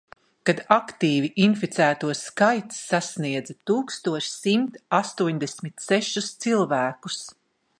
Kad 0.49 0.61
aktīvi 0.75 1.27
inficēto 1.47 2.09
skaits 2.19 2.79
sasniedza 2.93 3.57
tūkstoš 3.71 4.31
simt 4.39 4.81
astoņdesmit 5.01 5.89
sešus 5.91 6.33
cilvēkus. 6.47 7.23